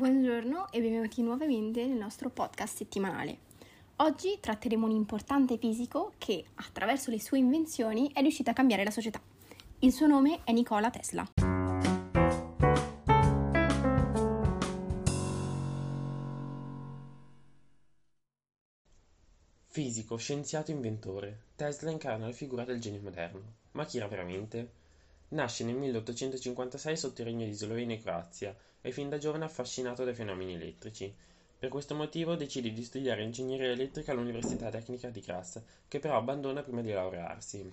Buongiorno 0.00 0.72
e 0.72 0.80
benvenuti 0.80 1.20
nuovamente 1.20 1.84
nel 1.84 1.98
nostro 1.98 2.30
podcast 2.30 2.74
settimanale. 2.74 3.36
Oggi 3.96 4.38
tratteremo 4.40 4.86
un 4.86 4.92
importante 4.92 5.58
fisico 5.58 6.14
che, 6.16 6.42
attraverso 6.54 7.10
le 7.10 7.20
sue 7.20 7.36
invenzioni, 7.36 8.10
è 8.14 8.22
riuscito 8.22 8.48
a 8.48 8.54
cambiare 8.54 8.82
la 8.82 8.90
società. 8.90 9.20
Il 9.80 9.92
suo 9.92 10.06
nome 10.06 10.40
è 10.44 10.52
Nikola 10.52 10.88
Tesla. 10.88 11.30
Fisico, 19.66 20.16
scienziato, 20.16 20.70
inventore, 20.70 21.42
Tesla 21.54 21.90
incarna 21.90 22.24
la 22.24 22.32
figura 22.32 22.64
del 22.64 22.80
genio 22.80 23.02
moderno. 23.02 23.42
Ma 23.72 23.84
chi 23.84 23.98
era 23.98 24.08
veramente? 24.08 24.79
Nasce 25.32 25.62
nel 25.62 25.76
1856 25.76 26.96
sotto 26.96 27.20
il 27.20 27.28
regno 27.28 27.44
di 27.44 27.52
Slovenia 27.52 27.94
e 27.94 28.00
Croazia 28.00 28.56
e 28.80 28.90
fin 28.90 29.08
da 29.08 29.16
giovane 29.16 29.44
affascinato 29.44 30.02
dai 30.02 30.14
fenomeni 30.14 30.54
elettrici. 30.54 31.14
Per 31.56 31.68
questo 31.68 31.94
motivo 31.94 32.34
decide 32.34 32.72
di 32.72 32.82
studiare 32.82 33.22
ingegneria 33.22 33.70
elettrica 33.70 34.10
all'Università 34.10 34.70
Tecnica 34.70 35.08
di 35.08 35.20
Graz, 35.20 35.62
che 35.86 36.00
però 36.00 36.16
abbandona 36.16 36.62
prima 36.62 36.80
di 36.80 36.90
laurearsi. 36.90 37.72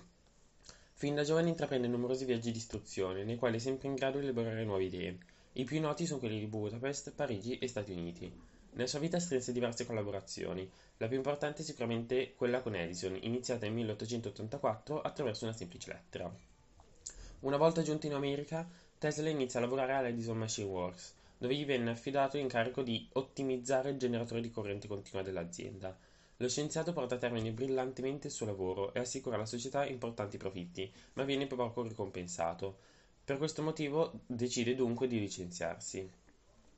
Fin 0.92 1.16
da 1.16 1.24
giovane 1.24 1.48
intraprende 1.48 1.88
numerosi 1.88 2.24
viaggi 2.24 2.52
di 2.52 2.58
istruzione, 2.58 3.24
nei 3.24 3.36
quali 3.36 3.56
è 3.56 3.60
sempre 3.60 3.88
in 3.88 3.96
grado 3.96 4.18
di 4.18 4.24
elaborare 4.24 4.64
nuove 4.64 4.84
idee. 4.84 5.18
I 5.54 5.64
più 5.64 5.80
noti 5.80 6.06
sono 6.06 6.20
quelli 6.20 6.38
di 6.38 6.46
Budapest, 6.46 7.10
Parigi 7.10 7.58
e 7.58 7.66
Stati 7.66 7.90
Uniti. 7.90 8.32
Nella 8.70 8.86
sua 8.86 9.00
vita 9.00 9.18
strinse 9.18 9.50
diverse 9.50 9.84
collaborazioni, 9.84 10.70
la 10.98 11.08
più 11.08 11.16
importante 11.16 11.62
è 11.62 11.64
sicuramente 11.64 12.34
quella 12.36 12.60
con 12.60 12.76
Edison, 12.76 13.18
iniziata 13.20 13.64
nel 13.66 13.74
1884 13.74 15.00
attraverso 15.00 15.44
una 15.44 15.54
semplice 15.54 15.90
lettera. 15.90 16.32
Una 17.40 17.56
volta 17.56 17.82
giunto 17.82 18.06
in 18.06 18.14
America, 18.14 18.68
Tesla 18.98 19.28
inizia 19.28 19.60
a 19.60 19.62
lavorare 19.62 19.92
all'Edison 19.92 20.36
Machine 20.36 20.68
Works, 20.68 21.14
dove 21.38 21.54
gli 21.54 21.64
venne 21.64 21.90
affidato 21.90 22.36
l'incarico 22.36 22.82
di 22.82 23.08
ottimizzare 23.12 23.90
il 23.90 23.96
generatore 23.96 24.40
di 24.40 24.50
corrente 24.50 24.88
continua 24.88 25.22
dell'azienda. 25.22 25.96
Lo 26.38 26.48
scienziato 26.48 26.92
porta 26.92 27.14
a 27.14 27.18
termine 27.18 27.52
brillantemente 27.52 28.26
il 28.26 28.32
suo 28.32 28.46
lavoro 28.46 28.92
e 28.92 28.98
assicura 28.98 29.36
alla 29.36 29.46
società 29.46 29.86
importanti 29.86 30.36
profitti, 30.36 30.92
ma 31.12 31.22
viene 31.22 31.46
poco 31.46 31.82
ricompensato. 31.82 32.76
Per 33.24 33.38
questo 33.38 33.62
motivo 33.62 34.18
decide 34.26 34.74
dunque 34.74 35.06
di 35.06 35.20
licenziarsi. 35.20 36.10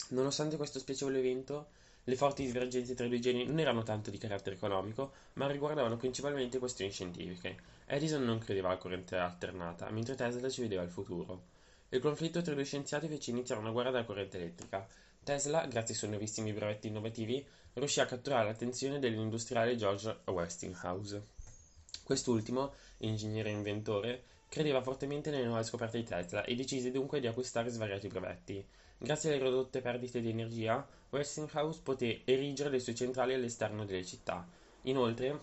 Nonostante 0.08 0.58
questo 0.58 0.78
spiacevole 0.78 1.20
evento, 1.20 1.68
le 2.04 2.16
forti 2.16 2.44
divergenze 2.44 2.94
tra 2.94 3.06
i 3.06 3.08
due 3.08 3.18
geni 3.18 3.44
non 3.44 3.58
erano 3.60 3.82
tanto 3.82 4.10
di 4.10 4.18
carattere 4.18 4.56
economico, 4.56 5.12
ma 5.34 5.46
riguardavano 5.46 5.96
principalmente 5.96 6.58
questioni 6.58 6.90
scientifiche. 6.90 7.56
Edison 7.86 8.24
non 8.24 8.38
credeva 8.38 8.68
alla 8.68 8.78
corrente 8.78 9.16
alternata, 9.16 9.90
mentre 9.90 10.14
Tesla 10.14 10.48
ci 10.48 10.62
vedeva 10.62 10.82
il 10.82 10.90
futuro. 10.90 11.42
Il 11.90 12.00
conflitto 12.00 12.40
tra 12.40 12.52
i 12.52 12.54
due 12.54 12.64
scienziati 12.64 13.08
fece 13.08 13.30
iniziare 13.30 13.60
una 13.60 13.70
guerra 13.70 13.90
della 13.90 14.04
corrente 14.04 14.38
elettrica. 14.38 14.86
Tesla, 15.22 15.66
grazie 15.66 15.92
ai 15.92 15.98
suoi 15.98 16.10
nuovissimi 16.10 16.52
brevetti 16.52 16.86
innovativi, 16.86 17.44
riuscì 17.74 18.00
a 18.00 18.06
catturare 18.06 18.46
l'attenzione 18.46 18.98
dell'industriale 18.98 19.76
George 19.76 20.20
Westinghouse. 20.24 21.22
Quest'ultimo, 22.02 22.72
ingegnere 22.98 23.50
e 23.50 23.52
inventore, 23.52 24.22
credeva 24.48 24.82
fortemente 24.82 25.30
nelle 25.30 25.46
nuove 25.46 25.62
scoperte 25.62 25.98
di 25.98 26.04
Tesla 26.04 26.42
e 26.42 26.54
decise 26.54 26.90
dunque 26.90 27.20
di 27.20 27.26
acquistare 27.26 27.70
svariati 27.70 28.08
brevetti. 28.08 28.66
Grazie 29.02 29.32
alle 29.32 29.42
ridotte 29.42 29.80
perdite 29.80 30.20
di 30.20 30.28
energia, 30.28 30.86
Westinghouse 31.08 31.80
poté 31.82 32.20
erigere 32.24 32.68
le 32.68 32.80
sue 32.80 32.94
centrali 32.94 33.32
all'esterno 33.32 33.86
delle 33.86 34.04
città. 34.04 34.46
Inoltre, 34.82 35.40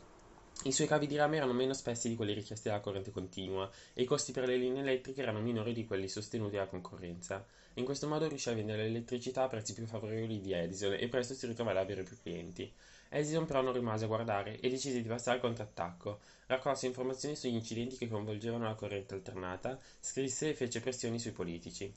i 0.65 0.71
suoi 0.71 0.85
cavi 0.85 1.07
di 1.07 1.15
rame 1.15 1.37
erano 1.37 1.53
meno 1.53 1.73
spessi 1.73 2.07
di 2.07 2.15
quelli 2.15 2.33
richiesti 2.33 2.67
dalla 2.67 2.81
corrente 2.81 3.09
continua 3.09 3.67
e 3.95 4.03
i 4.03 4.05
costi 4.05 4.31
per 4.31 4.45
le 4.45 4.57
linee 4.57 4.83
elettriche 4.83 5.23
erano 5.23 5.39
minori 5.39 5.73
di 5.73 5.87
quelli 5.87 6.07
sostenuti 6.07 6.53
dalla 6.53 6.67
concorrenza. 6.67 7.43
In 7.73 7.83
questo 7.83 8.07
modo 8.07 8.27
riuscì 8.27 8.49
a 8.49 8.53
vendere 8.53 8.83
l'elettricità 8.83 9.41
a 9.41 9.47
prezzi 9.47 9.73
più 9.73 9.87
favorevoli 9.87 10.39
di 10.39 10.51
Edison 10.51 10.93
e 10.93 11.07
presto 11.07 11.33
si 11.33 11.47
ritrovò 11.47 11.71
ad 11.71 11.77
avere 11.77 12.03
più 12.03 12.15
clienti. 12.21 12.71
Edison 13.09 13.47
però 13.47 13.61
non 13.61 13.73
rimase 13.73 14.03
a 14.03 14.07
guardare 14.07 14.59
e 14.59 14.69
decise 14.69 15.01
di 15.01 15.07
passare 15.07 15.37
al 15.37 15.41
contrattacco. 15.41 16.19
Raccolse 16.45 16.85
informazioni 16.85 17.35
sugli 17.35 17.55
incidenti 17.55 17.97
che 17.97 18.07
coinvolgevano 18.07 18.65
la 18.65 18.75
corrente 18.75 19.15
alternata, 19.15 19.79
scrisse 19.99 20.49
e 20.49 20.53
fece 20.53 20.79
pressioni 20.79 21.17
sui 21.17 21.31
politici. 21.31 21.91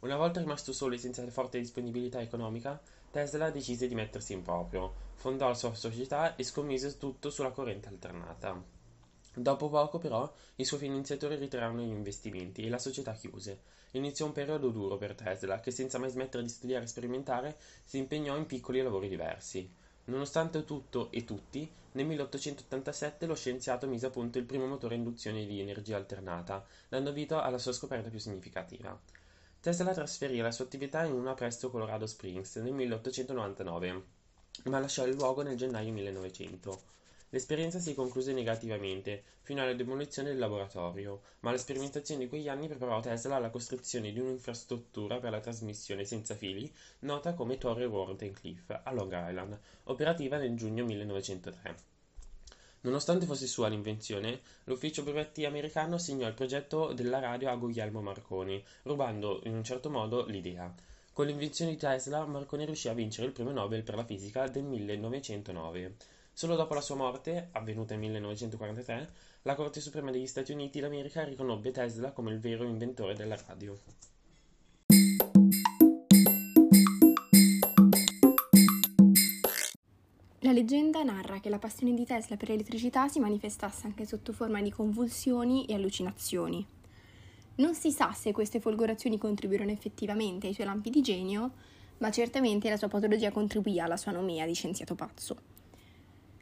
Una 0.00 0.16
volta 0.16 0.40
rimasto 0.40 0.74
solo 0.74 0.94
e 0.94 0.98
senza 0.98 1.26
forte 1.30 1.58
disponibilità 1.58 2.20
economica, 2.20 2.78
Tesla 3.10 3.50
decise 3.50 3.88
di 3.88 3.94
mettersi 3.94 4.34
in 4.34 4.42
proprio, 4.42 4.92
fondò 5.14 5.48
la 5.48 5.54
sua 5.54 5.74
società 5.74 6.36
e 6.36 6.44
scommise 6.44 6.98
tutto 6.98 7.30
sulla 7.30 7.50
corrente 7.50 7.88
alternata. 7.88 8.62
Dopo 9.34 9.70
poco, 9.70 9.96
però, 9.98 10.30
i 10.56 10.64
suoi 10.64 10.80
finanziatori 10.80 11.36
ritirarono 11.36 11.80
gli 11.80 11.88
investimenti 11.88 12.62
e 12.62 12.68
la 12.68 12.78
società 12.78 13.12
chiuse. 13.14 13.60
Iniziò 13.92 14.26
un 14.26 14.32
periodo 14.32 14.68
duro 14.68 14.98
per 14.98 15.14
Tesla, 15.14 15.60
che 15.60 15.70
senza 15.70 15.98
mai 15.98 16.10
smettere 16.10 16.42
di 16.42 16.50
studiare 16.50 16.84
e 16.84 16.88
sperimentare, 16.88 17.56
si 17.82 17.96
impegnò 17.96 18.36
in 18.36 18.44
piccoli 18.44 18.82
lavori 18.82 19.08
diversi. 19.08 19.66
Nonostante 20.04 20.64
tutto 20.64 21.10
e 21.10 21.24
tutti, 21.24 21.68
nel 21.92 22.04
1887 22.04 23.24
lo 23.24 23.34
scienziato 23.34 23.86
mise 23.86 24.06
a 24.06 24.10
punto 24.10 24.36
il 24.36 24.44
primo 24.44 24.66
motore 24.66 24.94
a 24.94 24.98
induzione 24.98 25.46
di 25.46 25.58
energia 25.58 25.96
alternata, 25.96 26.62
dando 26.86 27.12
vita 27.12 27.42
alla 27.42 27.58
sua 27.58 27.72
scoperta 27.72 28.10
più 28.10 28.18
significativa. 28.18 29.24
Tesla 29.66 29.92
trasferì 29.92 30.38
la 30.38 30.52
sua 30.52 30.64
attività 30.64 31.02
in 31.02 31.12
una 31.12 31.34
presso 31.34 31.70
Colorado 31.70 32.06
Springs 32.06 32.54
nel 32.54 32.72
1899, 32.72 34.02
ma 34.66 34.78
lasciò 34.78 35.04
il 35.04 35.16
luogo 35.16 35.42
nel 35.42 35.56
gennaio 35.56 35.92
1900. 35.92 36.82
L'esperienza 37.30 37.80
si 37.80 37.92
concluse 37.92 38.32
negativamente, 38.32 39.24
fino 39.40 39.62
alla 39.62 39.74
demolizione 39.74 40.28
del 40.28 40.38
laboratorio, 40.38 41.20
ma 41.40 41.50
la 41.50 41.58
sperimentazione 41.58 42.20
di 42.22 42.28
quegli 42.28 42.48
anni 42.48 42.68
preparò 42.68 43.00
Tesla 43.00 43.34
alla 43.34 43.50
costruzione 43.50 44.12
di 44.12 44.20
un'infrastruttura 44.20 45.18
per 45.18 45.32
la 45.32 45.40
trasmissione 45.40 46.04
senza 46.04 46.36
fili, 46.36 46.72
nota 47.00 47.34
come 47.34 47.58
Torre 47.58 47.86
Warden 47.86 48.34
Cliff, 48.34 48.70
a 48.70 48.92
Long 48.92 49.12
Island, 49.12 49.58
operativa 49.86 50.36
nel 50.36 50.54
giugno 50.54 50.84
1903. 50.84 51.95
Nonostante 52.86 53.26
fosse 53.26 53.48
sua 53.48 53.66
l'invenzione, 53.66 54.42
l'ufficio 54.62 55.02
brevetti 55.02 55.44
americano 55.44 55.96
assegnò 55.96 56.28
il 56.28 56.34
progetto 56.34 56.92
della 56.92 57.18
radio 57.18 57.50
a 57.50 57.56
Guglielmo 57.56 58.00
Marconi, 58.00 58.64
rubando 58.82 59.40
in 59.42 59.54
un 59.54 59.64
certo 59.64 59.90
modo 59.90 60.24
l'idea. 60.26 60.72
Con 61.12 61.26
l'invenzione 61.26 61.72
di 61.72 61.78
Tesla, 61.78 62.24
Marconi 62.26 62.64
riuscì 62.64 62.88
a 62.88 62.94
vincere 62.94 63.26
il 63.26 63.32
premio 63.32 63.52
Nobel 63.52 63.82
per 63.82 63.96
la 63.96 64.04
fisica 64.04 64.46
del 64.46 64.62
1909. 64.62 65.96
Solo 66.32 66.54
dopo 66.54 66.74
la 66.74 66.80
sua 66.80 66.94
morte, 66.94 67.48
avvenuta 67.50 67.94
nel 67.94 68.04
1943, 68.04 69.10
la 69.42 69.56
Corte 69.56 69.80
Suprema 69.80 70.12
degli 70.12 70.28
Stati 70.28 70.52
Uniti 70.52 70.78
d'America 70.78 71.24
riconobbe 71.24 71.72
Tesla 71.72 72.12
come 72.12 72.30
il 72.30 72.38
vero 72.38 72.62
inventore 72.62 73.16
della 73.16 73.36
radio. 73.48 73.76
Leggenda 80.56 81.02
narra 81.02 81.38
che 81.38 81.50
la 81.50 81.58
passione 81.58 81.92
di 81.92 82.06
Tesla 82.06 82.38
per 82.38 82.48
l'elettricità 82.48 83.08
si 83.08 83.20
manifestasse 83.20 83.86
anche 83.86 84.06
sotto 84.06 84.32
forma 84.32 84.62
di 84.62 84.70
convulsioni 84.70 85.66
e 85.66 85.74
allucinazioni. 85.74 86.66
Non 87.56 87.74
si 87.74 87.90
sa 87.90 88.14
se 88.14 88.32
queste 88.32 88.58
folgorazioni 88.58 89.18
contribuirono 89.18 89.70
effettivamente 89.70 90.46
ai 90.46 90.54
suoi 90.54 90.64
lampi 90.64 90.88
di 90.88 91.02
genio, 91.02 91.52
ma 91.98 92.10
certamente 92.10 92.70
la 92.70 92.78
sua 92.78 92.88
patologia 92.88 93.32
contribuì 93.32 93.78
alla 93.78 93.98
sua 93.98 94.12
nomea 94.12 94.46
di 94.46 94.54
scienziato 94.54 94.94
pazzo. 94.94 95.36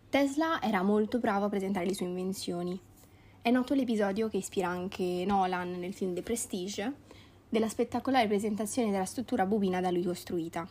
Tesla 0.08 0.62
era 0.62 0.82
molto 0.82 1.18
bravo 1.18 1.46
a 1.46 1.48
presentare 1.48 1.86
le 1.86 1.94
sue 1.94 2.06
invenzioni. 2.06 2.78
È 3.42 3.50
noto 3.50 3.74
l'episodio 3.74 4.28
che 4.28 4.36
ispira 4.36 4.68
anche 4.68 5.24
Nolan 5.26 5.72
nel 5.72 5.92
film 5.92 6.14
The 6.14 6.22
Prestige, 6.22 6.92
della 7.48 7.68
spettacolare 7.68 8.28
presentazione 8.28 8.92
della 8.92 9.06
struttura 9.06 9.44
bobina 9.44 9.80
da 9.80 9.90
lui 9.90 10.04
costruita. 10.04 10.68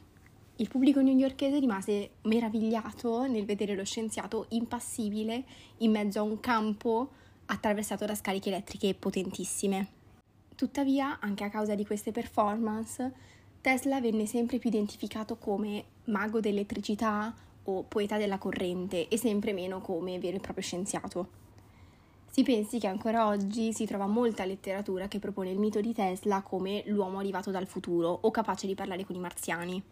Il 0.57 0.69
pubblico 0.69 1.01
newyorkese 1.01 1.57
rimase 1.57 2.11
meravigliato 2.23 3.25
nel 3.25 3.43
vedere 3.43 3.75
lo 3.75 3.83
scienziato 3.83 4.45
impassibile 4.49 5.43
in 5.77 5.89
mezzo 5.89 6.19
a 6.19 6.23
un 6.23 6.39
campo 6.39 7.09
attraversato 7.45 8.05
da 8.05 8.13
scariche 8.13 8.49
elettriche 8.49 8.93
potentissime. 8.93 9.87
Tuttavia, 10.55 11.19
anche 11.19 11.43
a 11.43 11.49
causa 11.49 11.73
di 11.73 11.83
queste 11.85 12.11
performance, 12.11 13.11
Tesla 13.61 13.99
venne 13.99 14.27
sempre 14.27 14.59
più 14.59 14.69
identificato 14.69 15.38
come 15.38 15.85
mago 16.05 16.39
dell'elettricità 16.39 17.33
o 17.63 17.83
poeta 17.83 18.17
della 18.17 18.38
corrente 18.38 19.07
e 19.07 19.17
sempre 19.17 19.53
meno 19.53 19.81
come 19.81 20.19
vero 20.19 20.38
e 20.38 20.39
proprio 20.39 20.63
scienziato. 20.63 21.41
Si 22.29 22.44
pensi 22.44 22.77
che 22.77 22.88
ancora 22.88 23.25
oggi 23.25 23.73
si 23.73 23.85
trova 23.85 24.06
molta 24.06 24.45
letteratura 24.45 25.07
che 25.07 25.17
propone 25.17 25.49
il 25.49 25.59
mito 25.59 25.81
di 25.81 25.94
Tesla 25.94 26.44
come 26.44 26.83
l'uomo 26.85 27.17
arrivato 27.17 27.49
dal 27.49 27.65
futuro 27.65 28.19
o 28.21 28.29
capace 28.29 28.67
di 28.67 28.75
parlare 28.75 29.03
con 29.03 29.15
i 29.15 29.19
marziani. 29.19 29.83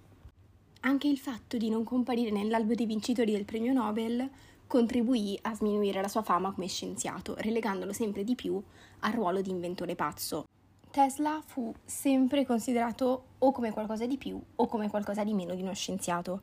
Anche 0.83 1.07
il 1.07 1.19
fatto 1.19 1.57
di 1.57 1.69
non 1.69 1.83
comparire 1.83 2.31
nell'albo 2.31 2.73
dei 2.73 2.87
vincitori 2.87 3.31
del 3.31 3.45
premio 3.45 3.71
Nobel 3.71 4.27
contribuì 4.65 5.37
a 5.43 5.53
sminuire 5.53 6.01
la 6.01 6.07
sua 6.07 6.23
fama 6.23 6.51
come 6.51 6.67
scienziato, 6.67 7.35
relegandolo 7.37 7.93
sempre 7.93 8.23
di 8.23 8.33
più 8.33 8.59
al 9.01 9.11
ruolo 9.11 9.41
di 9.41 9.51
inventore 9.51 9.93
pazzo. 9.93 10.45
Tesla 10.89 11.39
fu 11.45 11.71
sempre 11.85 12.47
considerato 12.47 13.25
o 13.37 13.51
come 13.51 13.71
qualcosa 13.71 14.07
di 14.07 14.17
più 14.17 14.41
o 14.55 14.65
come 14.65 14.89
qualcosa 14.89 15.23
di 15.23 15.33
meno 15.33 15.53
di 15.53 15.61
uno 15.61 15.73
scienziato. 15.73 16.41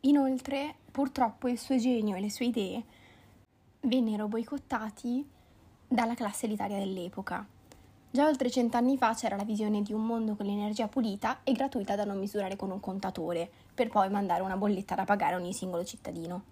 Inoltre, 0.00 0.74
purtroppo 0.90 1.48
il 1.48 1.58
suo 1.58 1.78
genio 1.78 2.16
e 2.16 2.20
le 2.20 2.30
sue 2.30 2.46
idee 2.46 2.84
vennero 3.80 4.28
boicottati 4.28 5.26
dalla 5.88 6.14
classe 6.14 6.44
elitaria 6.44 6.78
dell'epoca. 6.78 7.46
Già 8.12 8.26
oltre 8.26 8.50
cent'anni 8.50 8.96
fa 8.96 9.14
c'era 9.14 9.36
la 9.36 9.44
visione 9.44 9.82
di 9.82 9.92
un 9.92 10.04
mondo 10.04 10.34
con 10.34 10.44
l'energia 10.44 10.88
pulita 10.88 11.44
e 11.44 11.52
gratuita 11.52 11.94
da 11.94 12.04
non 12.04 12.18
misurare 12.18 12.56
con 12.56 12.72
un 12.72 12.80
contatore, 12.80 13.48
per 13.72 13.86
poi 13.86 14.10
mandare 14.10 14.42
una 14.42 14.56
bolletta 14.56 14.96
da 14.96 15.04
pagare 15.04 15.34
a 15.34 15.38
ogni 15.38 15.52
singolo 15.52 15.84
cittadino. 15.84 16.42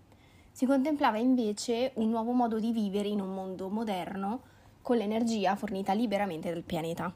Si 0.53 0.67
contemplava 0.67 1.19
invece 1.19 1.91
un 1.95 2.11
nuovo 2.11 2.31
modo 2.31 2.61
di 2.61 2.71
vivere 2.71 3.09
in 3.09 3.21
un 3.21 3.35
mondo 3.35 3.69
moderno 3.71 4.41
con 4.83 4.99
l'energia 4.99 5.57
fornita 5.57 5.95
liberamente 5.95 6.49
dal 6.53 6.63
pianeta. 6.63 7.13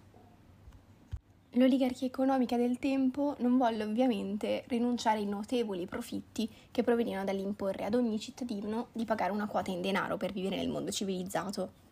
L'oligarchia 1.52 2.08
economica 2.08 2.56
del 2.56 2.80
tempo 2.80 3.36
non 3.38 3.56
volle 3.58 3.84
ovviamente 3.84 4.64
rinunciare 4.66 5.18
ai 5.18 5.26
notevoli 5.26 5.86
profitti 5.86 6.50
che 6.72 6.82
provenivano 6.82 7.24
dall'imporre 7.24 7.84
ad 7.84 7.94
ogni 7.94 8.18
cittadino 8.18 8.88
di 8.90 9.04
pagare 9.04 9.30
una 9.30 9.46
quota 9.46 9.70
in 9.70 9.82
denaro 9.82 10.16
per 10.16 10.32
vivere 10.32 10.56
nel 10.56 10.68
mondo 10.68 10.90
civilizzato. 10.90 11.90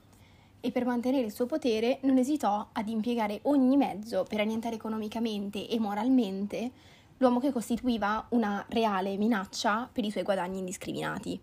E 0.61 0.71
per 0.73 0.85
mantenere 0.85 1.25
il 1.25 1.33
suo 1.33 1.47
potere 1.47 1.99
non 2.03 2.19
esitò 2.19 2.69
ad 2.73 2.89
impiegare 2.89 3.41
ogni 3.45 3.77
mezzo 3.77 4.25
per 4.29 4.41
annientare 4.41 4.75
economicamente 4.75 5.67
e 5.67 5.79
moralmente 5.79 6.71
l'uomo 7.17 7.41
che 7.41 7.53
costituiva 7.53 8.27
una 8.31 8.65
reale 8.69 9.17
minaccia 9.17 9.89
per 9.91 10.05
i 10.05 10.11
suoi 10.11 10.23
guadagni 10.23 10.59
indiscriminati, 10.59 11.39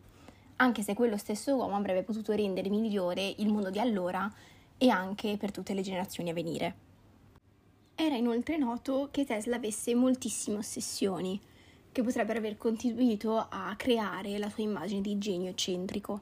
anche 0.57 0.81
se 0.81 0.93
quello 0.93 1.17
stesso 1.17 1.55
uomo 1.55 1.75
avrebbe 1.75 2.03
potuto 2.03 2.33
rendere 2.33 2.69
migliore 2.69 3.33
il 3.37 3.47
mondo 3.47 3.69
di 3.69 3.79
allora 3.79 4.31
e 4.77 4.89
anche 4.89 5.37
per 5.37 5.51
tutte 5.51 5.73
le 5.73 5.81
generazioni 5.81 6.29
a 6.29 6.33
venire. 6.33 6.75
Era 7.95 8.15
inoltre 8.15 8.57
noto 8.57 9.09
che 9.09 9.25
Tesla 9.25 9.55
avesse 9.55 9.95
moltissime 9.95 10.57
ossessioni, 10.57 11.39
che 11.91 12.03
potrebbero 12.03 12.37
aver 12.37 12.57
contribuito 12.57 13.37
a 13.37 13.73
creare 13.75 14.37
la 14.37 14.49
sua 14.49 14.61
immagine 14.61 15.01
di 15.01 15.17
genio 15.17 15.49
eccentrico. 15.49 16.21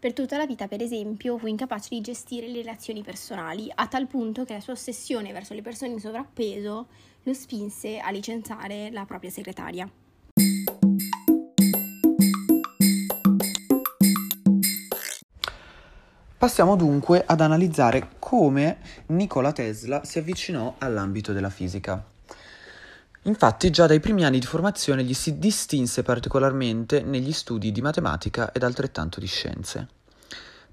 Per 0.00 0.14
tutta 0.14 0.38
la 0.38 0.46
vita, 0.46 0.66
per 0.66 0.80
esempio, 0.80 1.36
fu 1.36 1.46
incapace 1.46 1.88
di 1.90 2.00
gestire 2.00 2.48
le 2.48 2.62
relazioni 2.62 3.02
personali, 3.02 3.70
a 3.74 3.86
tal 3.86 4.06
punto 4.06 4.46
che 4.46 4.54
la 4.54 4.60
sua 4.60 4.72
ossessione 4.72 5.30
verso 5.30 5.52
le 5.52 5.60
persone 5.60 5.92
in 5.92 6.00
sovrappeso 6.00 6.86
lo 7.22 7.34
spinse 7.34 7.98
a 7.98 8.10
licenziare 8.10 8.88
la 8.92 9.04
propria 9.04 9.28
segretaria. 9.28 9.86
Passiamo 16.38 16.76
dunque 16.76 17.22
ad 17.22 17.42
analizzare 17.42 18.12
come 18.18 18.78
Nikola 19.08 19.52
Tesla 19.52 20.02
si 20.02 20.18
avvicinò 20.18 20.76
all'ambito 20.78 21.34
della 21.34 21.50
fisica. 21.50 22.02
Infatti 23.24 23.68
già 23.70 23.86
dai 23.86 24.00
primi 24.00 24.24
anni 24.24 24.38
di 24.38 24.46
formazione 24.46 25.04
gli 25.04 25.12
si 25.12 25.38
distinse 25.38 26.02
particolarmente 26.02 27.02
negli 27.02 27.32
studi 27.32 27.70
di 27.70 27.82
matematica 27.82 28.50
ed 28.52 28.62
altrettanto 28.62 29.20
di 29.20 29.26
scienze. 29.26 29.88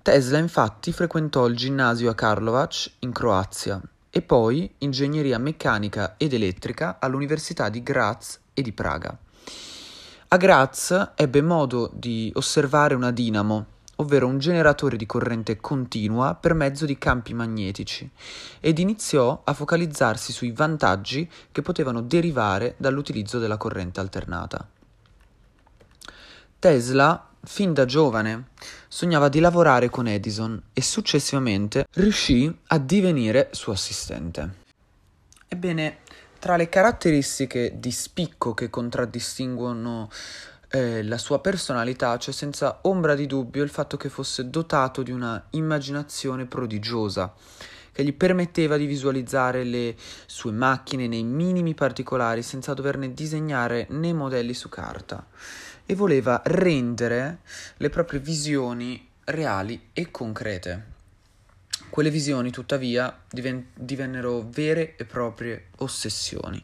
Tesla 0.01 0.37
infatti 0.37 0.93
frequentò 0.93 1.45
il 1.47 1.57
ginnasio 1.57 2.09
a 2.09 2.15
Karlovac 2.15 2.91
in 2.99 3.11
Croazia 3.11 3.81
e 4.09 4.21
poi 4.21 4.73
ingegneria 4.77 5.37
meccanica 5.37 6.15
ed 6.15 6.31
elettrica 6.31 6.97
all'Università 6.99 7.67
di 7.67 7.83
Graz 7.83 8.39
e 8.53 8.61
di 8.61 8.71
Praga. 8.71 9.17
A 10.29 10.37
Graz 10.37 11.11
ebbe 11.15 11.41
modo 11.41 11.91
di 11.93 12.31
osservare 12.35 12.95
una 12.95 13.11
dinamo 13.11 13.65
ovvero 13.97 14.27
un 14.27 14.39
generatore 14.39 14.97
di 14.97 15.05
corrente 15.05 15.57
continua 15.57 16.35
per 16.35 16.53
mezzo 16.53 16.85
di 16.85 16.97
campi 16.97 17.33
magnetici, 17.33 18.09
ed 18.59 18.79
iniziò 18.79 19.41
a 19.43 19.53
focalizzarsi 19.53 20.31
sui 20.31 20.51
vantaggi 20.51 21.29
che 21.51 21.61
potevano 21.61 22.01
derivare 22.01 22.75
dall'utilizzo 22.77 23.39
della 23.39 23.57
corrente 23.57 23.99
alternata. 23.99 24.67
Tesla, 26.59 27.29
fin 27.43 27.73
da 27.73 27.85
giovane, 27.85 28.49
sognava 28.87 29.29
di 29.29 29.39
lavorare 29.39 29.89
con 29.89 30.07
Edison 30.07 30.61
e 30.73 30.81
successivamente 30.81 31.87
riuscì 31.93 32.55
a 32.67 32.77
divenire 32.79 33.49
suo 33.51 33.73
assistente. 33.73 34.65
Ebbene, 35.47 35.99
tra 36.39 36.55
le 36.55 36.69
caratteristiche 36.69 37.73
di 37.79 37.91
spicco 37.91 38.53
che 38.53 38.69
contraddistinguono 38.69 40.09
eh, 40.69 41.03
la 41.03 41.17
sua 41.17 41.39
personalità 41.39 42.17
c'è 42.17 42.31
senza 42.31 42.79
ombra 42.83 43.15
di 43.15 43.25
dubbio 43.25 43.63
il 43.63 43.69
fatto 43.69 43.97
che 43.97 44.09
fosse 44.09 44.49
dotato 44.49 45.01
di 45.01 45.11
una 45.11 45.47
immaginazione 45.51 46.45
prodigiosa 46.45 47.33
che 47.91 48.03
gli 48.03 48.13
permetteva 48.13 48.77
di 48.77 48.85
visualizzare 48.85 49.63
le 49.63 49.95
sue 50.27 50.51
macchine 50.51 51.07
nei 51.07 51.23
minimi 51.23 51.73
particolari 51.73 52.43
senza 52.43 52.75
doverne 52.75 53.13
disegnare 53.13 53.87
né 53.89 54.13
modelli 54.13 54.53
su 54.53 54.69
carta 54.69 55.25
e 55.83 55.95
voleva 55.95 56.41
rendere 56.45 57.39
le 57.77 57.89
proprie 57.89 58.19
visioni 58.19 59.07
reali 59.23 59.89
e 59.93 60.11
concrete. 60.11 60.95
Quelle 61.89 62.11
visioni, 62.11 62.51
tuttavia, 62.51 63.17
diven- 63.31 63.69
divennero 63.73 64.45
vere 64.47 64.95
e 64.95 65.05
proprie 65.05 65.69
ossessioni 65.77 66.63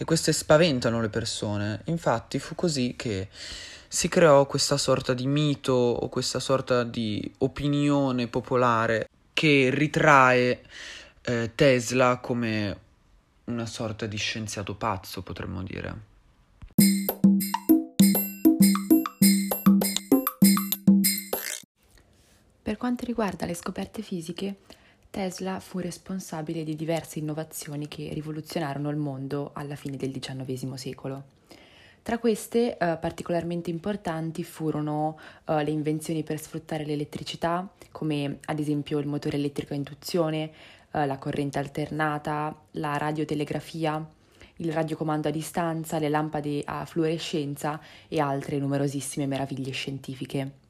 e 0.00 0.04
queste 0.06 0.32
spaventano 0.32 0.98
le 1.02 1.10
persone. 1.10 1.82
Infatti 1.84 2.38
fu 2.38 2.54
così 2.54 2.94
che 2.96 3.28
si 3.86 4.08
creò 4.08 4.46
questa 4.46 4.78
sorta 4.78 5.12
di 5.12 5.26
mito 5.26 5.74
o 5.74 6.08
questa 6.08 6.40
sorta 6.40 6.84
di 6.84 7.30
opinione 7.38 8.26
popolare 8.26 9.10
che 9.34 9.68
ritrae 9.70 10.62
eh, 11.20 11.50
Tesla 11.54 12.16
come 12.16 12.78
una 13.44 13.66
sorta 13.66 14.06
di 14.06 14.16
scienziato 14.16 14.74
pazzo, 14.74 15.20
potremmo 15.20 15.62
dire. 15.62 15.94
Per 22.62 22.76
quanto 22.78 23.04
riguarda 23.04 23.44
le 23.44 23.54
scoperte 23.54 24.00
fisiche, 24.00 24.60
Tesla 25.20 25.60
fu 25.60 25.80
responsabile 25.80 26.64
di 26.64 26.74
diverse 26.74 27.18
innovazioni 27.18 27.88
che 27.88 28.08
rivoluzionarono 28.14 28.88
il 28.88 28.96
mondo 28.96 29.50
alla 29.52 29.76
fine 29.76 29.98
del 29.98 30.18
XIX 30.18 30.72
secolo. 30.76 31.24
Tra 32.00 32.16
queste 32.16 32.78
eh, 32.78 32.96
particolarmente 32.98 33.68
importanti 33.68 34.42
furono 34.44 35.18
eh, 35.44 35.62
le 35.62 35.72
invenzioni 35.72 36.22
per 36.22 36.40
sfruttare 36.40 36.86
l'elettricità, 36.86 37.70
come 37.92 38.38
ad 38.46 38.58
esempio 38.58 38.98
il 38.98 39.06
motore 39.06 39.36
elettrico 39.36 39.74
a 39.74 39.76
induzione, 39.76 40.52
eh, 40.90 41.04
la 41.04 41.18
corrente 41.18 41.58
alternata, 41.58 42.58
la 42.72 42.96
radiotelegrafia, 42.96 44.02
il 44.56 44.72
radiocomando 44.72 45.28
a 45.28 45.32
distanza, 45.32 45.98
le 45.98 46.08
lampade 46.08 46.62
a 46.64 46.86
fluorescenza 46.86 47.78
e 48.08 48.20
altre 48.20 48.56
numerosissime 48.56 49.26
meraviglie 49.26 49.72
scientifiche. 49.72 50.69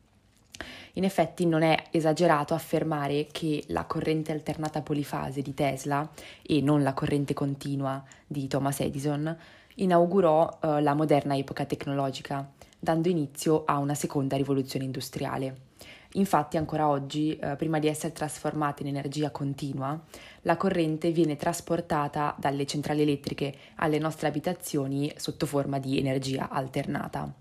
In 0.95 1.05
effetti 1.05 1.47
non 1.47 1.63
è 1.63 1.85
esagerato 1.91 2.55
affermare 2.55 3.29
che 3.31 3.65
la 3.69 3.85
corrente 3.85 4.33
alternata 4.33 4.83
polifase 4.83 5.41
di 5.41 5.55
Tesla 5.55 6.09
e 6.43 6.61
non 6.61 6.83
la 6.83 6.95
corrente 6.95 7.33
continua 7.33 8.03
di 8.27 8.49
Thomas 8.49 8.81
Edison 8.81 9.37
inaugurò 9.77 10.59
eh, 10.63 10.81
la 10.81 10.95
moderna 10.95 11.37
epoca 11.37 11.65
tecnologica, 11.65 12.51
dando 12.79 13.09
inizio 13.09 13.65
a 13.65 13.79
una 13.79 13.95
seconda 13.95 14.37
rivoluzione 14.37 14.85
industriale. 14.85 15.69
Infatti 16.15 16.57
ancora 16.57 16.89
oggi, 16.89 17.37
eh, 17.37 17.55
prima 17.55 17.79
di 17.79 17.87
essere 17.87 18.13
trasformata 18.13 18.83
in 18.83 18.89
energia 18.89 19.31
continua, 19.31 19.99
la 20.43 20.57
corrente 20.57 21.13
viene 21.13 21.37
trasportata 21.37 22.35
dalle 22.37 22.67
centrali 22.67 23.03
elettriche 23.03 23.55
alle 23.77 23.99
nostre 23.99 24.27
abitazioni 24.27 25.13
sotto 25.17 25.47
forma 25.47 25.79
di 25.79 25.99
energia 25.99 26.49
alternata. 26.49 27.33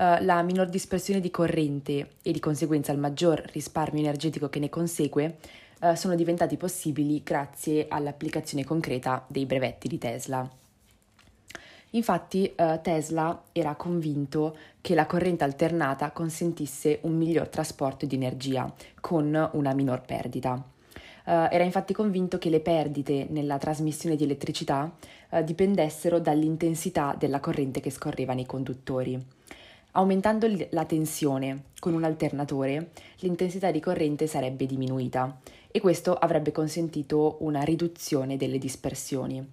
Eh, 0.00 0.22
la 0.22 0.40
minor 0.40 0.70
dispersione 0.70 1.20
di 1.20 1.30
corrente 1.30 2.12
e 2.22 2.32
di 2.32 2.40
conseguenza 2.40 2.90
il 2.90 2.98
maggior 2.98 3.38
risparmio 3.52 4.00
energetico 4.00 4.48
che 4.48 4.58
ne 4.58 4.70
consegue 4.70 5.36
uh, 5.80 5.94
sono 5.94 6.14
diventati 6.14 6.56
possibili 6.56 7.22
grazie 7.22 7.84
all'applicazione 7.86 8.64
concreta 8.64 9.22
dei 9.28 9.44
brevetti 9.44 9.88
di 9.88 9.98
Tesla. 9.98 10.48
Infatti 11.90 12.50
uh, 12.56 12.80
Tesla 12.80 13.42
era 13.52 13.74
convinto 13.74 14.56
che 14.80 14.94
la 14.94 15.04
corrente 15.04 15.44
alternata 15.44 16.12
consentisse 16.12 17.00
un 17.02 17.18
miglior 17.18 17.48
trasporto 17.48 18.06
di 18.06 18.14
energia 18.14 18.72
con 19.00 19.50
una 19.52 19.74
minor 19.74 20.00
perdita. 20.00 20.52
Uh, 20.52 21.46
era 21.50 21.62
infatti 21.62 21.92
convinto 21.92 22.38
che 22.38 22.48
le 22.48 22.60
perdite 22.60 23.26
nella 23.28 23.58
trasmissione 23.58 24.16
di 24.16 24.24
elettricità 24.24 24.90
uh, 25.28 25.44
dipendessero 25.44 26.18
dall'intensità 26.18 27.14
della 27.18 27.38
corrente 27.38 27.80
che 27.80 27.90
scorreva 27.90 28.32
nei 28.32 28.46
conduttori. 28.46 29.38
Aumentando 29.92 30.46
la 30.70 30.84
tensione 30.84 31.64
con 31.80 31.94
un 31.94 32.04
alternatore, 32.04 32.90
l'intensità 33.18 33.72
di 33.72 33.80
corrente 33.80 34.28
sarebbe 34.28 34.64
diminuita 34.64 35.40
e 35.68 35.80
questo 35.80 36.14
avrebbe 36.14 36.52
consentito 36.52 37.38
una 37.40 37.62
riduzione 37.62 38.36
delle 38.36 38.58
dispersioni. 38.58 39.44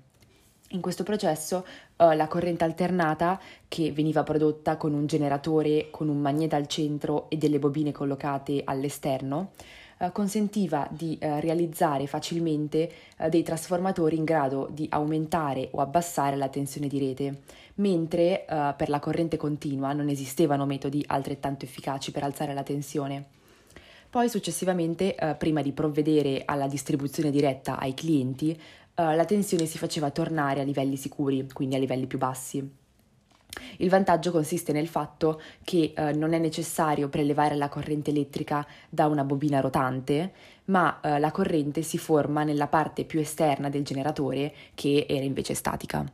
In 0.71 0.81
questo 0.81 1.03
processo 1.03 1.65
uh, 1.95 2.11
la 2.11 2.27
corrente 2.27 2.65
alternata, 2.65 3.39
che 3.67 3.91
veniva 3.91 4.23
prodotta 4.23 4.77
con 4.77 4.93
un 4.93 5.07
generatore 5.07 5.87
con 5.89 6.09
un 6.09 6.19
magnete 6.19 6.55
al 6.55 6.67
centro 6.67 7.29
e 7.29 7.37
delle 7.37 7.57
bobine 7.57 7.91
collocate 7.91 8.61
all'esterno, 8.63 9.51
uh, 9.97 10.11
consentiva 10.11 10.87
di 10.91 11.17
uh, 11.21 11.39
realizzare 11.39 12.07
facilmente 12.07 12.91
dei 13.29 13.41
trasformatori 13.43 14.15
in 14.15 14.23
grado 14.23 14.69
di 14.71 14.87
aumentare 14.91 15.69
o 15.71 15.81
abbassare 15.81 16.35
la 16.35 16.49
tensione 16.49 16.87
di 16.87 16.99
rete 16.99 17.41
mentre 17.75 18.45
uh, 18.47 18.75
per 18.75 18.89
la 18.89 18.99
corrente 18.99 19.37
continua 19.37 19.93
non 19.93 20.09
esistevano 20.09 20.65
metodi 20.65 21.03
altrettanto 21.07 21.65
efficaci 21.65 22.11
per 22.11 22.23
alzare 22.23 22.53
la 22.53 22.63
tensione. 22.63 23.35
Poi 24.09 24.29
successivamente, 24.29 25.15
eh, 25.15 25.35
prima 25.35 25.61
di 25.61 25.73
provvedere 25.73 26.43
alla 26.45 26.67
distribuzione 26.67 27.29
diretta 27.29 27.77
ai 27.77 27.93
clienti, 27.93 28.51
eh, 28.51 29.15
la 29.15 29.25
tensione 29.25 29.65
si 29.65 29.77
faceva 29.77 30.11
tornare 30.11 30.61
a 30.61 30.63
livelli 30.63 30.95
sicuri, 30.95 31.45
quindi 31.51 31.75
a 31.75 31.79
livelli 31.79 32.07
più 32.07 32.17
bassi. 32.17 32.86
Il 33.77 33.89
vantaggio 33.89 34.31
consiste 34.31 34.71
nel 34.71 34.87
fatto 34.87 35.41
che 35.63 35.93
eh, 35.95 36.13
non 36.13 36.33
è 36.33 36.37
necessario 36.37 37.09
prelevare 37.09 37.55
la 37.55 37.69
corrente 37.69 38.11
elettrica 38.11 38.65
da 38.89 39.07
una 39.07 39.23
bobina 39.23 39.59
rotante, 39.59 40.31
ma 40.65 40.99
eh, 41.01 41.19
la 41.19 41.31
corrente 41.31 41.81
si 41.81 41.97
forma 41.97 42.43
nella 42.43 42.67
parte 42.67 43.05
più 43.05 43.19
esterna 43.19 43.69
del 43.69 43.83
generatore 43.83 44.53
che 44.73 45.05
era 45.07 45.23
invece 45.23 45.53
statica. 45.53 46.05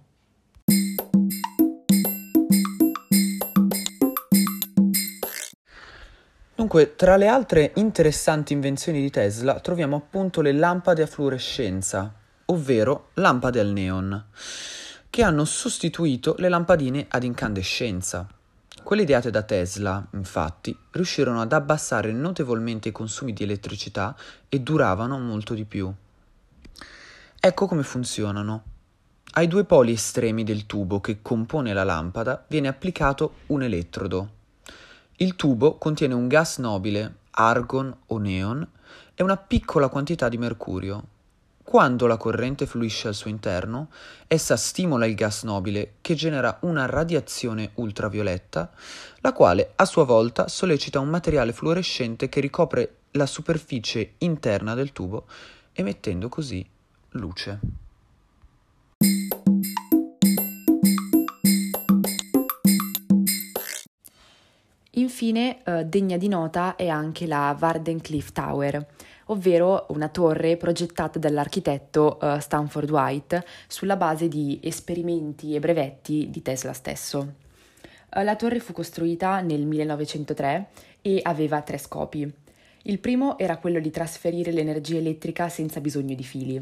Dunque, 6.55 6.95
tra 6.95 7.17
le 7.17 7.27
altre 7.27 7.71
interessanti 7.75 8.53
invenzioni 8.53 9.01
di 9.01 9.09
Tesla 9.09 9.59
troviamo 9.59 9.97
appunto 9.97 10.41
le 10.41 10.53
lampade 10.53 11.03
a 11.03 11.07
fluorescenza, 11.07 12.13
ovvero 12.45 13.09
lampade 13.15 13.59
al 13.59 13.67
neon 13.67 14.25
che 15.13 15.21
hanno 15.21 15.45
sostituito 15.45 16.33
le 16.39 16.49
lampadine 16.49 17.05
ad 17.07 17.23
incandescenza. 17.23 18.27
Quelle 18.81 19.03
ideate 19.03 19.29
da 19.29 19.43
Tesla, 19.43 20.03
infatti, 20.13 20.75
riuscirono 20.89 21.39
ad 21.39 21.53
abbassare 21.53 22.11
notevolmente 22.11 22.89
i 22.89 22.91
consumi 22.91 23.31
di 23.31 23.43
elettricità 23.43 24.15
e 24.49 24.61
duravano 24.61 25.19
molto 25.19 25.53
di 25.53 25.65
più. 25.65 25.93
Ecco 27.39 27.67
come 27.67 27.83
funzionano. 27.83 28.63
Ai 29.33 29.47
due 29.47 29.65
poli 29.65 29.91
estremi 29.91 30.43
del 30.43 30.65
tubo 30.65 30.99
che 30.99 31.21
compone 31.21 31.73
la 31.73 31.83
lampada 31.83 32.43
viene 32.47 32.67
applicato 32.67 33.35
un 33.47 33.61
elettrodo. 33.61 34.29
Il 35.17 35.35
tubo 35.35 35.77
contiene 35.77 36.15
un 36.15 36.27
gas 36.27 36.57
nobile, 36.57 37.17
argon 37.29 37.95
o 38.07 38.17
neon, 38.17 38.67
e 39.13 39.21
una 39.21 39.37
piccola 39.37 39.89
quantità 39.89 40.27
di 40.27 40.39
mercurio, 40.39 41.09
quando 41.73 42.05
la 42.05 42.17
corrente 42.17 42.67
fluisce 42.67 43.07
al 43.07 43.15
suo 43.15 43.31
interno, 43.31 43.89
essa 44.27 44.55
stimola 44.55 45.07
il 45.07 45.15
gas 45.15 45.41
nobile 45.41 45.93
che 46.01 46.13
genera 46.13 46.59
una 46.61 46.85
radiazione 46.85 47.71
ultravioletta, 47.73 48.69
la 49.21 49.33
quale 49.33 49.71
a 49.77 49.85
sua 49.85 50.03
volta 50.03 50.47
sollecita 50.47 50.99
un 50.99 51.09
materiale 51.09 51.51
fluorescente 51.51 52.29
che 52.29 52.41
ricopre 52.41 52.97
la 53.13 53.25
superficie 53.25 54.13
interna 54.19 54.75
del 54.75 54.91
tubo, 54.91 55.25
emettendo 55.73 56.29
così 56.29 56.63
luce. 57.13 57.59
Infine, 64.91 65.63
eh, 65.63 65.85
degna 65.85 66.17
di 66.17 66.27
nota 66.27 66.75
è 66.75 66.87
anche 66.87 67.25
la 67.25 67.57
Wardenclyffe 67.59 68.31
Tower, 68.31 68.87
ovvero 69.27 69.85
una 69.89 70.09
torre 70.09 70.57
progettata 70.57 71.19
dall'architetto 71.19 72.17
uh, 72.21 72.39
Stanford 72.39 72.89
White 72.89 73.45
sulla 73.67 73.95
base 73.95 74.27
di 74.27 74.59
esperimenti 74.63 75.55
e 75.55 75.59
brevetti 75.59 76.29
di 76.29 76.41
Tesla 76.41 76.73
stesso. 76.73 77.33
Uh, 78.15 78.23
la 78.23 78.35
torre 78.35 78.59
fu 78.59 78.73
costruita 78.73 79.41
nel 79.41 79.65
1903 79.65 80.69
e 81.01 81.19
aveva 81.21 81.61
tre 81.61 81.77
scopi. 81.77 82.31
Il 82.83 82.99
primo 82.99 83.37
era 83.37 83.57
quello 83.57 83.79
di 83.79 83.91
trasferire 83.91 84.51
l'energia 84.51 84.97
elettrica 84.97 85.47
senza 85.47 85.79
bisogno 85.79 86.15
di 86.15 86.23
fili. 86.23 86.61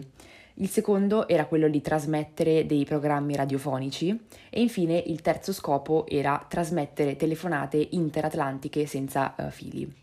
Il 0.56 0.70
secondo 0.70 1.28
era 1.28 1.46
quello 1.46 1.70
di 1.70 1.82
trasmettere 1.82 2.66
dei 2.66 2.86
programmi 2.86 3.36
radiofonici 3.36 4.10
e 4.50 4.62
infine 4.62 5.02
il 5.08 5.22
terzo 5.22 5.54
scopo 5.54 6.06
era 6.08 6.46
trasmettere 6.48 7.16
telefonate 7.16 7.88
interatlantiche 7.92 8.86
senza 8.86 9.34
uh, 9.38 9.50
fili. 9.50 10.01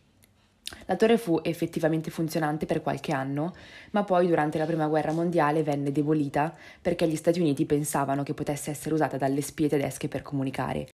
La 0.86 0.96
torre 0.96 1.18
fu 1.18 1.38
effettivamente 1.42 2.10
funzionante 2.10 2.66
per 2.66 2.82
qualche 2.82 3.12
anno, 3.12 3.54
ma 3.92 4.04
poi 4.04 4.26
durante 4.26 4.58
la 4.58 4.66
Prima 4.66 4.86
Guerra 4.86 5.12
Mondiale 5.12 5.62
venne 5.62 5.92
debolita 5.92 6.54
perché 6.80 7.06
gli 7.06 7.16
Stati 7.16 7.40
Uniti 7.40 7.66
pensavano 7.66 8.22
che 8.22 8.34
potesse 8.34 8.70
essere 8.70 8.94
usata 8.94 9.16
dalle 9.16 9.42
spie 9.42 9.68
tedesche 9.68 10.08
per 10.08 10.22
comunicare. 10.22 10.88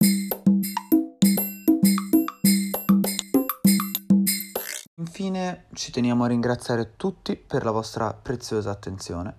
Infine 4.96 5.66
ci 5.74 5.92
teniamo 5.92 6.24
a 6.24 6.28
ringraziare 6.28 6.94
tutti 6.96 7.36
per 7.36 7.64
la 7.64 7.72
vostra 7.72 8.14
preziosa 8.14 8.72
attenzione. 8.72 9.36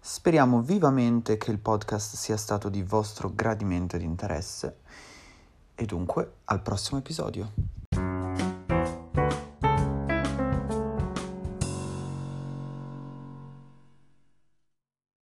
Speriamo 0.00 0.60
vivamente 0.60 1.36
che 1.36 1.50
il 1.50 1.58
podcast 1.58 2.16
sia 2.16 2.36
stato 2.36 2.68
di 2.68 2.82
vostro 2.82 3.32
gradimento 3.32 3.96
ed 3.96 4.02
interesse. 4.02 4.78
E 5.74 5.86
dunque 5.86 6.32
al 6.44 6.62
prossimo 6.62 6.98
episodio. 6.98 7.83